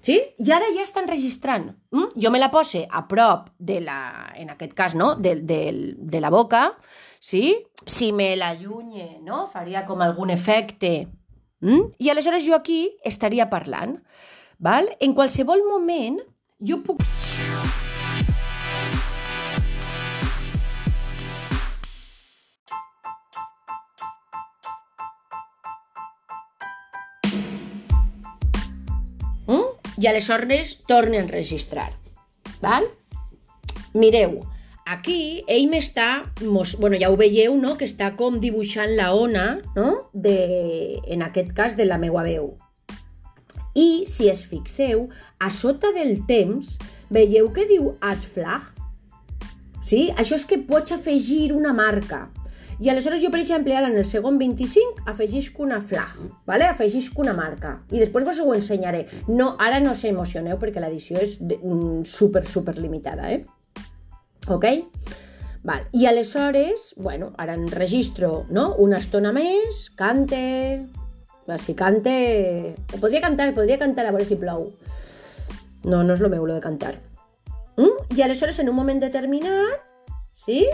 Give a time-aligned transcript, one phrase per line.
[0.00, 0.18] Sí?
[0.38, 1.72] I ara ja estan registrant.
[1.90, 2.12] Mm?
[2.20, 5.14] Jo me la pose a prop de la, en aquest cas, no?
[5.16, 6.78] de, de, de la boca,
[7.20, 7.64] sí?
[7.86, 9.46] Si me l'allunye, no?
[9.52, 11.08] Faria com algun efecte.
[11.60, 11.92] Mm?
[11.98, 13.98] I aleshores jo aquí estaria parlant.
[14.58, 14.90] Val?
[15.00, 16.20] En qualsevol moment
[16.58, 17.02] jo puc...
[29.98, 31.90] I aleshores tornen a enregistrar.
[32.62, 32.86] Val?
[33.98, 34.38] Mireu,
[34.86, 40.08] aquí ell m'està, bueno, ja ho veieu, no?, que està com dibuixant la ona, no?,
[40.14, 42.52] de, en aquest cas de la meua veu.
[43.74, 45.08] I, si es fixeu,
[45.38, 46.76] a sota del temps,
[47.10, 48.70] veieu que diu add flag?
[49.82, 50.08] Sí?
[50.14, 52.28] Això és que pots afegir una marca.
[52.78, 56.12] I aleshores jo, per exemple, ara en el segon 25 afegisc una flag,
[56.46, 56.64] ¿vale?
[56.64, 57.72] afegisc una marca.
[57.90, 59.06] I després vos ho ensenyaré.
[59.26, 63.44] No, ara no s'emocioneu perquè l'edició és de, mm, super, super limitada, eh?
[64.46, 64.66] Ok?
[65.64, 65.88] Val.
[65.92, 68.74] I aleshores, bueno, ara enregistro no?
[68.78, 70.86] una estona més, cante...
[71.58, 72.76] Si cante...
[72.92, 74.68] O podria cantar, podria cantar a veure si plou.
[75.82, 76.94] No, no és el meu, lo de cantar.
[77.78, 78.14] Mm?
[78.14, 79.82] I aleshores, en un moment determinat,
[80.36, 80.66] sí?